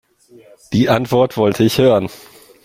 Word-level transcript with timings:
Die 0.73 0.89
Antwort 0.89 1.37
wollte 1.37 1.63
ich 1.63 1.77
hören. 1.77 2.09